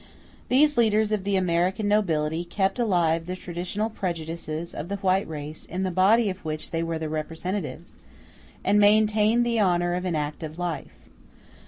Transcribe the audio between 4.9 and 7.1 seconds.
white race in the body of which they were the